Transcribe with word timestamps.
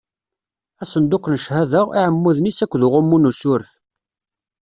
Asenduq 0.81 1.25
n 1.33 1.35
cchada, 1.43 1.81
iɛmuden-is 2.01 2.59
akked 2.63 2.81
uɣummu 2.87 3.17
n 3.19 3.29
usuref. 3.29 3.71